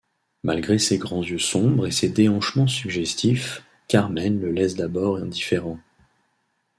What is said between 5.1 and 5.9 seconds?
indifférent.